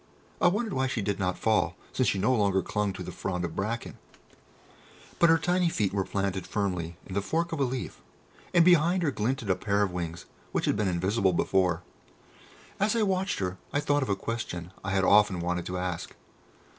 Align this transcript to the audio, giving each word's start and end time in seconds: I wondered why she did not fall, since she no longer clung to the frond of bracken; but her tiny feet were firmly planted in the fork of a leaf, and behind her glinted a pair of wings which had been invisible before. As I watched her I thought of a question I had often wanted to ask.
I 0.41 0.47
wondered 0.47 0.73
why 0.73 0.87
she 0.87 1.03
did 1.03 1.19
not 1.19 1.37
fall, 1.37 1.75
since 1.93 2.07
she 2.09 2.17
no 2.17 2.33
longer 2.33 2.63
clung 2.63 2.91
to 2.93 3.03
the 3.03 3.11
frond 3.11 3.45
of 3.45 3.55
bracken; 3.55 3.99
but 5.19 5.29
her 5.29 5.37
tiny 5.37 5.69
feet 5.69 5.93
were 5.93 6.05
firmly 6.05 6.41
planted 6.41 6.97
in 7.05 7.13
the 7.13 7.21
fork 7.21 7.51
of 7.51 7.59
a 7.59 7.63
leaf, 7.63 8.01
and 8.51 8.65
behind 8.65 9.03
her 9.03 9.11
glinted 9.11 9.51
a 9.51 9.55
pair 9.55 9.83
of 9.83 9.91
wings 9.91 10.25
which 10.53 10.65
had 10.65 10.75
been 10.75 10.87
invisible 10.87 11.33
before. 11.33 11.83
As 12.79 12.95
I 12.95 13.03
watched 13.03 13.37
her 13.37 13.59
I 13.71 13.79
thought 13.79 14.01
of 14.01 14.09
a 14.09 14.15
question 14.15 14.71
I 14.83 14.89
had 14.89 15.03
often 15.03 15.39
wanted 15.39 15.67
to 15.67 15.77
ask. 15.77 16.15